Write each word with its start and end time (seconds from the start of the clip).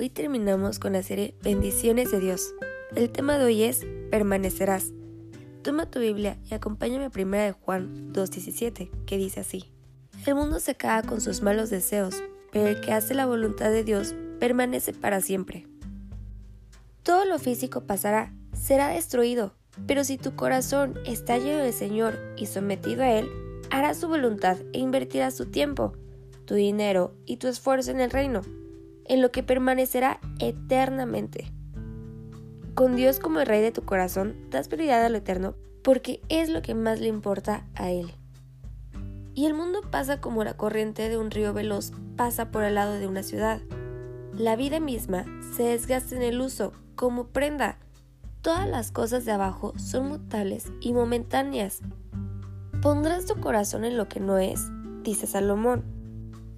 Hoy 0.00 0.08
terminamos 0.08 0.78
con 0.78 0.94
la 0.94 1.02
serie 1.02 1.34
Bendiciones 1.42 2.10
de 2.10 2.20
Dios. 2.20 2.54
El 2.96 3.10
tema 3.10 3.36
de 3.36 3.44
hoy 3.44 3.64
es 3.64 3.86
Permanecerás. 4.10 4.92
Toma 5.60 5.90
tu 5.90 6.00
Biblia 6.00 6.38
y 6.50 6.54
acompáñame 6.54 7.04
a 7.04 7.10
1 7.14 7.36
de 7.36 7.52
Juan 7.52 8.10
2.17, 8.14 8.88
que 9.04 9.18
dice 9.18 9.40
así. 9.40 9.70
El 10.24 10.36
mundo 10.36 10.58
se 10.58 10.74
cae 10.74 11.02
con 11.02 11.20
sus 11.20 11.42
malos 11.42 11.68
deseos, 11.68 12.22
pero 12.50 12.68
el 12.68 12.80
que 12.80 12.94
hace 12.94 13.12
la 13.12 13.26
voluntad 13.26 13.70
de 13.70 13.84
Dios 13.84 14.14
permanece 14.38 14.94
para 14.94 15.20
siempre. 15.20 15.66
Todo 17.02 17.26
lo 17.26 17.38
físico 17.38 17.82
pasará, 17.82 18.32
será 18.54 18.88
destruido, 18.88 19.52
pero 19.86 20.04
si 20.04 20.16
tu 20.16 20.34
corazón 20.34 20.98
está 21.04 21.36
lleno 21.36 21.58
del 21.58 21.74
Señor 21.74 22.18
y 22.38 22.46
sometido 22.46 23.02
a 23.02 23.10
Él, 23.10 23.28
harás 23.68 23.98
su 23.98 24.08
voluntad 24.08 24.56
e 24.72 24.78
invertirás 24.78 25.36
tu 25.36 25.44
tiempo, 25.44 25.92
tu 26.46 26.54
dinero 26.54 27.14
y 27.26 27.36
tu 27.36 27.48
esfuerzo 27.48 27.90
en 27.90 28.00
el 28.00 28.10
reino 28.10 28.40
en 29.10 29.20
lo 29.20 29.32
que 29.32 29.42
permanecerá 29.42 30.20
eternamente. 30.38 31.52
Con 32.74 32.94
Dios 32.94 33.18
como 33.18 33.40
el 33.40 33.46
Rey 33.46 33.60
de 33.60 33.72
tu 33.72 33.82
corazón, 33.82 34.36
das 34.50 34.68
prioridad 34.68 35.04
a 35.04 35.08
lo 35.08 35.18
eterno 35.18 35.56
porque 35.82 36.20
es 36.28 36.48
lo 36.48 36.62
que 36.62 36.76
más 36.76 37.00
le 37.00 37.08
importa 37.08 37.66
a 37.74 37.90
Él. 37.90 38.12
Y 39.34 39.46
el 39.46 39.54
mundo 39.54 39.80
pasa 39.90 40.20
como 40.20 40.44
la 40.44 40.54
corriente 40.56 41.08
de 41.08 41.18
un 41.18 41.32
río 41.32 41.52
veloz 41.52 41.90
pasa 42.14 42.52
por 42.52 42.62
el 42.62 42.76
lado 42.76 42.94
de 42.94 43.08
una 43.08 43.24
ciudad. 43.24 43.60
La 44.32 44.54
vida 44.54 44.78
misma 44.78 45.24
se 45.56 45.64
desgasta 45.64 46.14
en 46.14 46.22
el 46.22 46.40
uso, 46.40 46.72
como 46.94 47.26
prenda. 47.26 47.78
Todas 48.42 48.68
las 48.68 48.92
cosas 48.92 49.24
de 49.24 49.32
abajo 49.32 49.72
son 49.76 50.08
mutables 50.08 50.70
y 50.80 50.92
momentáneas. 50.92 51.80
Pondrás 52.80 53.26
tu 53.26 53.40
corazón 53.40 53.84
en 53.84 53.96
lo 53.96 54.08
que 54.08 54.20
no 54.20 54.38
es, 54.38 54.68
dice 55.02 55.26
Salomón. 55.26 55.99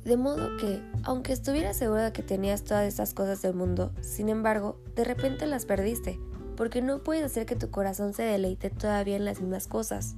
De 0.05 0.17
modo 0.17 0.57
que, 0.57 0.83
aunque 1.05 1.33
estuvieras 1.33 1.77
segura 1.77 2.07
de 2.07 2.13
que 2.13 2.25
tenías 2.25 2.65
todas 2.65 2.87
estas 2.87 3.15
cosas 3.15 3.41
del 3.43 3.55
mundo, 3.55 3.93
sin 4.01 4.29
embargo, 4.29 4.81
de 4.97 5.05
repente 5.05 5.47
las 5.47 5.65
perdiste, 5.65 6.19
porque 6.57 6.83
no 6.83 7.05
puedes 7.05 7.25
hacer 7.25 7.47
que 7.47 7.55
tu 7.55 7.71
corazón 7.71 8.13
se 8.13 8.25
deleite 8.25 8.71
todavía 8.71 9.17
en 9.17 9.25
las 9.25 9.41
mismas 9.41 9.69
cosas. 9.69 10.17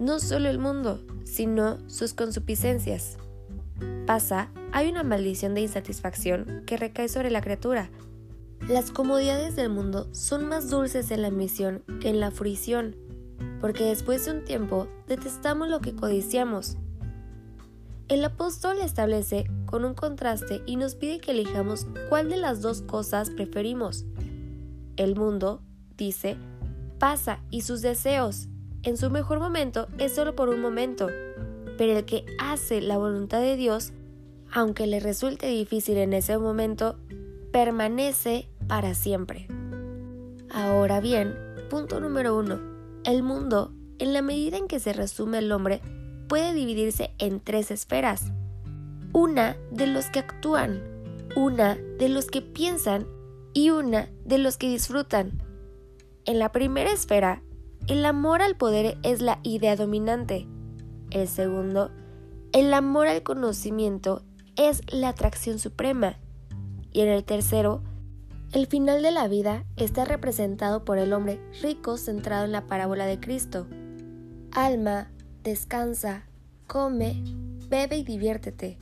No 0.00 0.18
solo 0.18 0.48
el 0.48 0.58
mundo, 0.58 1.04
sino 1.24 1.78
sus 1.88 2.14
consupiscencias. 2.14 3.16
Pasa, 4.06 4.50
hay 4.72 4.88
una 4.88 5.04
maldición 5.04 5.54
de 5.54 5.62
insatisfacción 5.62 6.64
que 6.66 6.76
recae 6.76 7.08
sobre 7.08 7.30
la 7.30 7.40
criatura. 7.40 7.90
Las 8.68 8.90
comodidades 8.90 9.54
del 9.54 9.68
mundo 9.68 10.08
son 10.12 10.48
más 10.48 10.68
dulces 10.68 11.12
en 11.12 11.22
la 11.22 11.28
ambición 11.28 11.84
que 12.00 12.08
en 12.08 12.18
la 12.18 12.32
fruición, 12.32 12.96
porque 13.60 13.84
después 13.84 14.24
de 14.24 14.32
un 14.32 14.44
tiempo 14.44 14.88
detestamos 15.06 15.68
lo 15.68 15.80
que 15.80 15.94
codiciamos 15.94 16.76
el 18.08 18.24
apóstol 18.24 18.78
establece 18.82 19.46
con 19.66 19.84
un 19.84 19.94
contraste 19.94 20.62
y 20.64 20.76
nos 20.76 20.94
pide 20.94 21.18
que 21.18 21.32
elijamos 21.32 21.86
cuál 22.08 22.28
de 22.28 22.36
las 22.36 22.62
dos 22.62 22.82
cosas 22.82 23.30
preferimos. 23.30 24.04
El 24.96 25.16
mundo, 25.16 25.60
dice, 25.96 26.36
pasa 26.98 27.40
y 27.50 27.62
sus 27.62 27.82
deseos, 27.82 28.48
en 28.84 28.96
su 28.96 29.10
mejor 29.10 29.40
momento, 29.40 29.88
es 29.98 30.14
solo 30.14 30.36
por 30.36 30.48
un 30.48 30.60
momento, 30.60 31.08
pero 31.76 31.98
el 31.98 32.04
que 32.04 32.24
hace 32.38 32.80
la 32.80 32.96
voluntad 32.96 33.40
de 33.40 33.56
Dios, 33.56 33.92
aunque 34.52 34.86
le 34.86 35.00
resulte 35.00 35.48
difícil 35.48 35.96
en 35.98 36.12
ese 36.12 36.38
momento, 36.38 36.96
permanece 37.50 38.48
para 38.68 38.94
siempre. 38.94 39.48
Ahora 40.50 41.00
bien, 41.00 41.34
punto 41.68 41.98
número 41.98 42.38
uno. 42.38 42.60
El 43.04 43.24
mundo, 43.24 43.72
en 43.98 44.12
la 44.12 44.22
medida 44.22 44.56
en 44.56 44.68
que 44.68 44.78
se 44.78 44.92
resume 44.92 45.38
el 45.38 45.50
hombre, 45.50 45.82
puede 46.28 46.52
dividirse 46.52 47.10
en 47.18 47.40
tres 47.40 47.70
esferas. 47.70 48.32
Una 49.12 49.56
de 49.70 49.86
los 49.86 50.06
que 50.06 50.20
actúan, 50.20 50.82
una 51.34 51.76
de 51.98 52.08
los 52.08 52.26
que 52.26 52.42
piensan 52.42 53.06
y 53.54 53.70
una 53.70 54.10
de 54.24 54.38
los 54.38 54.56
que 54.56 54.68
disfrutan. 54.68 55.42
En 56.24 56.38
la 56.38 56.52
primera 56.52 56.90
esfera, 56.90 57.42
el 57.86 58.04
amor 58.04 58.42
al 58.42 58.56
poder 58.56 58.98
es 59.02 59.22
la 59.22 59.38
idea 59.42 59.76
dominante. 59.76 60.46
El 61.10 61.28
segundo, 61.28 61.90
el 62.52 62.74
amor 62.74 63.06
al 63.06 63.22
conocimiento 63.22 64.22
es 64.56 64.80
la 64.92 65.10
atracción 65.10 65.58
suprema. 65.58 66.18
Y 66.92 67.02
en 67.02 67.08
el 67.08 67.24
tercero, 67.24 67.82
el 68.52 68.66
final 68.66 69.02
de 69.02 69.10
la 69.10 69.28
vida 69.28 69.64
está 69.76 70.04
representado 70.04 70.84
por 70.84 70.98
el 70.98 71.12
hombre 71.12 71.40
rico 71.62 71.96
centrado 71.96 72.44
en 72.44 72.52
la 72.52 72.66
parábola 72.66 73.06
de 73.06 73.20
Cristo. 73.20 73.66
Alma, 74.52 75.10
descansa, 75.46 76.24
come, 76.66 77.22
bebe 77.68 77.98
y 77.98 78.02
diviértete. 78.02 78.78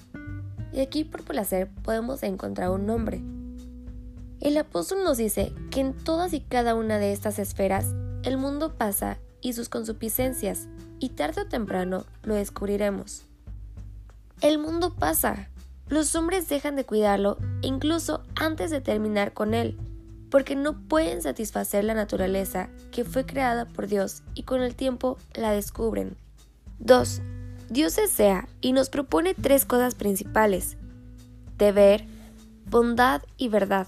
Y 0.72 0.80
aquí 0.80 1.04
por 1.04 1.22
placer 1.22 1.68
podemos 1.82 2.22
encontrar 2.22 2.70
un 2.70 2.86
nombre. 2.86 3.22
El 4.40 4.56
apóstol 4.56 5.04
nos 5.04 5.18
dice 5.18 5.52
que 5.70 5.80
en 5.80 5.92
todas 5.92 6.32
y 6.32 6.40
cada 6.40 6.74
una 6.74 6.98
de 6.98 7.12
estas 7.12 7.38
esferas 7.38 7.94
el 8.22 8.38
mundo 8.38 8.78
pasa 8.78 9.18
y 9.42 9.52
sus 9.52 9.68
consupiscencias, 9.68 10.68
y 11.00 11.10
tarde 11.10 11.42
o 11.42 11.46
temprano 11.46 12.06
lo 12.22 12.34
descubriremos. 12.34 13.24
El 14.40 14.58
mundo 14.58 14.94
pasa. 14.94 15.50
Los 15.88 16.14
hombres 16.14 16.48
dejan 16.48 16.76
de 16.76 16.86
cuidarlo 16.86 17.36
incluso 17.60 18.22
antes 18.36 18.70
de 18.70 18.80
terminar 18.80 19.34
con 19.34 19.52
él, 19.52 19.76
porque 20.30 20.56
no 20.56 20.88
pueden 20.88 21.20
satisfacer 21.20 21.84
la 21.84 21.92
naturaleza 21.92 22.70
que 22.90 23.04
fue 23.04 23.26
creada 23.26 23.66
por 23.66 23.86
Dios 23.86 24.22
y 24.32 24.44
con 24.44 24.62
el 24.62 24.74
tiempo 24.74 25.18
la 25.34 25.50
descubren. 25.50 26.16
2. 26.78 27.22
Dios 27.70 27.96
desea 27.96 28.48
y 28.60 28.72
nos 28.72 28.90
propone 28.90 29.34
tres 29.34 29.64
cosas 29.64 29.94
principales. 29.94 30.76
Deber, 31.58 32.06
bondad 32.66 33.22
y 33.36 33.48
verdad. 33.48 33.86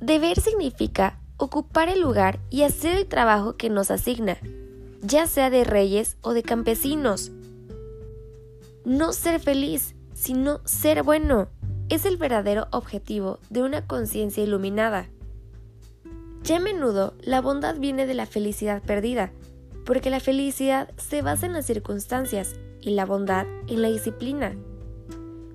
Deber 0.00 0.40
significa 0.40 1.18
ocupar 1.36 1.88
el 1.88 2.00
lugar 2.00 2.40
y 2.50 2.62
hacer 2.62 2.96
el 2.96 3.06
trabajo 3.06 3.56
que 3.56 3.70
nos 3.70 3.90
asigna, 3.90 4.38
ya 5.02 5.26
sea 5.26 5.50
de 5.50 5.64
reyes 5.64 6.16
o 6.20 6.32
de 6.34 6.42
campesinos. 6.42 7.30
No 8.84 9.12
ser 9.12 9.40
feliz, 9.40 9.94
sino 10.14 10.60
ser 10.64 11.02
bueno, 11.02 11.48
es 11.88 12.04
el 12.04 12.16
verdadero 12.16 12.66
objetivo 12.70 13.38
de 13.50 13.62
una 13.62 13.86
conciencia 13.86 14.42
iluminada. 14.42 15.08
Ya 16.42 16.56
a 16.56 16.60
menudo 16.60 17.14
la 17.20 17.40
bondad 17.40 17.76
viene 17.78 18.06
de 18.06 18.14
la 18.14 18.26
felicidad 18.26 18.82
perdida, 18.82 19.32
porque 19.88 20.10
la 20.10 20.20
felicidad 20.20 20.90
se 20.98 21.22
basa 21.22 21.46
en 21.46 21.54
las 21.54 21.64
circunstancias 21.64 22.56
y 22.82 22.90
la 22.90 23.06
bondad 23.06 23.46
en 23.68 23.80
la 23.80 23.88
disciplina. 23.88 24.54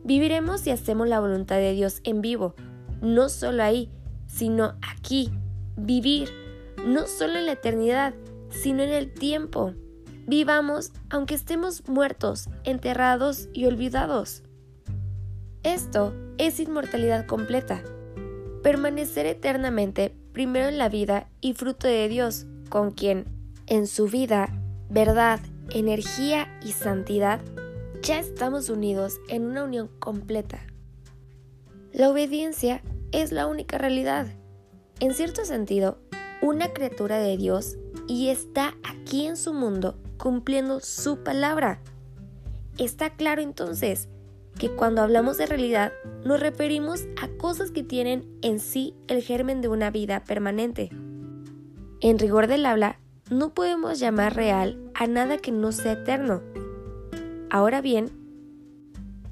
Viviremos 0.03 0.65
y 0.65 0.71
hacemos 0.71 1.07
la 1.07 1.19
voluntad 1.19 1.57
de 1.57 1.73
Dios 1.73 2.01
en 2.03 2.21
vivo, 2.21 2.55
no 2.99 3.29
solo 3.29 3.61
ahí, 3.61 3.91
sino 4.25 4.73
aquí. 4.81 5.29
Vivir, 5.77 6.31
no 6.83 7.05
solo 7.05 7.37
en 7.37 7.45
la 7.45 7.51
eternidad, 7.51 8.15
sino 8.49 8.81
en 8.81 8.89
el 8.89 9.13
tiempo. 9.13 9.75
Vivamos 10.25 10.93
aunque 11.11 11.35
estemos 11.35 11.87
muertos, 11.87 12.49
enterrados 12.63 13.49
y 13.53 13.67
olvidados. 13.67 14.41
Esto 15.61 16.11
es 16.39 16.59
inmortalidad 16.59 17.27
completa. 17.27 17.83
Permanecer 18.63 19.27
eternamente 19.27 20.17
primero 20.31 20.69
en 20.69 20.79
la 20.79 20.89
vida 20.89 21.29
y 21.39 21.53
fruto 21.53 21.85
de 21.85 22.07
Dios, 22.07 22.47
con 22.69 22.89
quien 22.89 23.32
en 23.67 23.87
su 23.87 24.07
vida, 24.07 24.49
verdad, 24.89 25.39
energía 25.71 26.47
y 26.63 26.71
santidad, 26.71 27.41
ya 28.01 28.19
estamos 28.19 28.69
unidos 28.69 29.19
en 29.29 29.45
una 29.45 29.63
unión 29.63 29.89
completa. 29.99 30.59
La 31.93 32.09
obediencia 32.09 32.81
es 33.11 33.31
la 33.31 33.47
única 33.47 33.77
realidad. 33.77 34.27
En 34.99 35.13
cierto 35.13 35.45
sentido, 35.45 35.99
una 36.41 36.73
criatura 36.73 37.19
de 37.19 37.37
Dios 37.37 37.77
y 38.07 38.29
está 38.29 38.75
aquí 38.83 39.25
en 39.25 39.37
su 39.37 39.53
mundo 39.53 39.97
cumpliendo 40.17 40.79
su 40.79 41.23
palabra. 41.23 41.79
Está 42.77 43.11
claro 43.11 43.41
entonces 43.41 44.09
que 44.57 44.69
cuando 44.69 45.01
hablamos 45.01 45.37
de 45.37 45.45
realidad 45.45 45.93
nos 46.25 46.39
referimos 46.39 47.05
a 47.21 47.27
cosas 47.37 47.71
que 47.71 47.83
tienen 47.83 48.27
en 48.41 48.59
sí 48.59 48.95
el 49.07 49.21
germen 49.21 49.61
de 49.61 49.67
una 49.67 49.91
vida 49.91 50.23
permanente. 50.23 50.89
En 52.01 52.19
rigor 52.19 52.47
del 52.47 52.65
habla, 52.65 52.99
no 53.29 53.53
podemos 53.53 53.99
llamar 53.99 54.35
real 54.35 54.91
a 54.93 55.07
nada 55.07 55.37
que 55.37 55.51
no 55.51 55.71
sea 55.71 55.93
eterno. 55.93 56.41
Ahora 57.49 57.81
bien, 57.81 58.11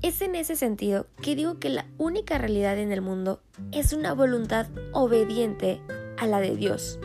Es 0.04 0.24
en 0.24 0.34
ese 0.34 0.56
sentido 0.56 1.06
que 1.22 1.36
digo 1.36 1.60
que 1.60 1.70
la 1.70 1.86
única 2.00 2.40
realidad 2.40 2.80
en 2.80 2.92
el 2.92 3.02
mundo 3.02 3.40
es 3.72 3.94
una 3.94 4.14
voluntad 4.16 4.66
obediente 4.94 5.80
a 6.18 6.26
la 6.26 6.40
de 6.40 6.56
Dios. 6.56 7.00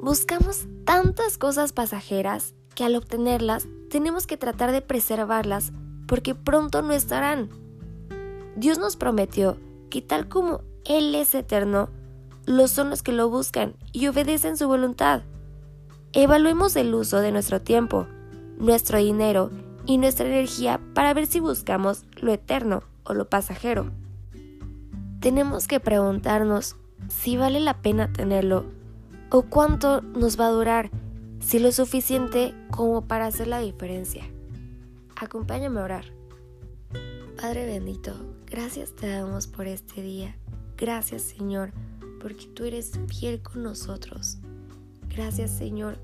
Buscamos 0.00 0.66
tantas 0.84 1.38
cosas 1.38 1.72
pasajeras 1.72 2.54
que 2.74 2.82
al 2.82 2.96
obtenerlas 2.96 3.68
tenemos 3.88 4.26
que 4.26 4.36
tratar 4.36 4.72
de 4.72 4.82
preservarlas 4.82 5.70
porque 6.08 6.34
pronto 6.34 6.82
no 6.82 6.92
estarán. 6.92 7.50
Dios 8.56 8.78
nos 8.78 8.96
prometió 8.96 9.58
que 9.90 10.02
tal 10.02 10.28
como 10.28 10.62
Él 10.84 11.14
es 11.14 11.36
eterno, 11.36 11.88
los 12.48 12.70
son 12.70 12.88
los 12.88 13.02
que 13.02 13.12
lo 13.12 13.28
buscan 13.28 13.74
y 13.92 14.06
obedecen 14.06 14.56
su 14.56 14.66
voluntad. 14.66 15.22
Evaluemos 16.14 16.74
el 16.76 16.94
uso 16.94 17.20
de 17.20 17.30
nuestro 17.30 17.60
tiempo, 17.60 18.06
nuestro 18.58 18.96
dinero 18.98 19.50
y 19.84 19.98
nuestra 19.98 20.26
energía 20.26 20.80
para 20.94 21.12
ver 21.12 21.26
si 21.26 21.40
buscamos 21.40 22.04
lo 22.16 22.32
eterno 22.32 22.82
o 23.04 23.12
lo 23.12 23.28
pasajero. 23.28 23.90
Tenemos 25.20 25.68
que 25.68 25.78
preguntarnos 25.78 26.76
si 27.08 27.36
vale 27.36 27.60
la 27.60 27.82
pena 27.82 28.10
tenerlo 28.14 28.64
o 29.30 29.42
cuánto 29.42 30.00
nos 30.00 30.40
va 30.40 30.46
a 30.46 30.52
durar, 30.52 30.90
si 31.40 31.58
lo 31.58 31.70
suficiente 31.70 32.54
como 32.70 33.02
para 33.06 33.26
hacer 33.26 33.46
la 33.46 33.60
diferencia. 33.60 34.24
Acompáñame 35.16 35.80
a 35.80 35.84
orar. 35.84 36.04
Padre 37.38 37.66
bendito, 37.66 38.14
gracias 38.46 38.94
te 38.96 39.06
damos 39.06 39.46
por 39.48 39.66
este 39.66 40.00
día. 40.00 40.34
Gracias 40.78 41.22
Señor, 41.22 41.72
porque 42.20 42.46
tú 42.54 42.64
eres 42.64 42.92
fiel 43.08 43.42
con 43.42 43.62
nosotros. 43.62 44.38
Gracias 45.08 45.50
Señor, 45.50 45.98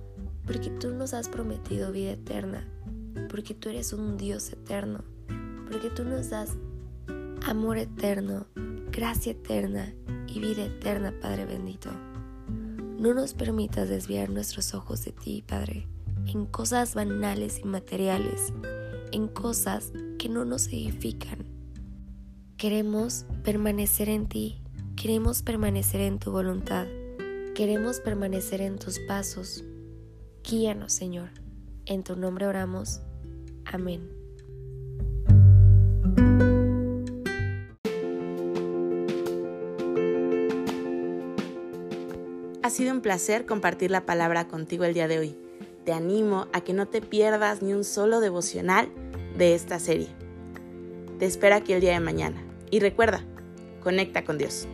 porque 0.47 0.71
tú 0.71 0.95
nos 0.95 1.15
has 1.15 1.29
prometido 1.29 1.93
vida 1.93 2.13
eterna, 2.13 2.69
porque 3.31 3.55
tú 3.55 3.69
eres 3.69 3.93
un 3.93 4.17
Dios 4.17 4.53
eterno, 4.53 5.05
porque 5.71 5.91
tú 5.91 6.05
nos 6.05 6.31
das 6.31 6.51
amor 7.47 7.79
eterno, 7.79 8.47
gracia 8.91 9.33
eterna 9.33 9.95
y 10.27 10.41
vida 10.41 10.65
eterna, 10.65 11.15
Padre 11.21 11.45
bendito. 11.45 11.91
No 12.99 13.13
nos 13.13 13.35
permitas 13.35 13.89
desviar 13.89 14.31
nuestros 14.31 14.75
ojos 14.75 15.05
de 15.05 15.13
ti, 15.13 15.45
Padre, 15.47 15.87
en 16.27 16.47
cosas 16.47 16.95
banales 16.95 17.61
y 17.63 17.67
materiales, 17.67 18.53
en 19.13 19.29
cosas 19.29 19.93
que 20.19 20.29
no 20.29 20.45
nos 20.45 20.69
edifican. 20.69 21.45
Queremos 22.57 23.27
permanecer 23.43 24.09
en 24.09 24.27
ti, 24.27 24.64
queremos 24.97 25.43
permanecer 25.43 26.01
en 26.01 26.19
tu 26.19 26.31
voluntad, 26.31 26.87
queremos 27.55 28.01
permanecer 28.01 28.61
en 28.61 28.79
tus 28.79 28.99
pasos. 29.01 29.65
Guíanos, 30.43 30.93
Señor. 30.93 31.31
En 31.87 32.03
tu 32.03 32.17
nombre 32.17 32.47
oramos. 32.47 33.01
Amén. 33.65 34.09
Ha 42.63 42.71
sido 42.71 42.93
un 42.93 43.03
placer 43.03 43.45
compartir 43.45 43.91
la 43.91 44.07
palabra 44.07 44.49
contigo 44.49 44.85
el 44.85 44.95
día 44.95 45.07
de 45.07 45.19
hoy. 45.19 45.39
Te 45.85 45.93
animo 45.93 46.47
a 46.53 46.63
que 46.63 46.73
no 46.73 46.87
te 46.87 47.03
pierdas 47.03 47.63
ni 47.63 47.75
un 47.75 47.85
solo 47.85 48.21
devocional 48.21 48.89
de 49.37 49.55
esta 49.55 49.79
serie. 49.79 50.09
Te 51.19 51.27
espero 51.27 51.57
aquí 51.57 51.75
el 51.75 51.83
día 51.83 51.93
de 51.93 52.01
mañana. 52.01 52.43
Y 52.71 52.81
recuerda, 52.81 53.23
conecta 53.83 54.25
con 54.25 54.39
Dios. 54.39 54.67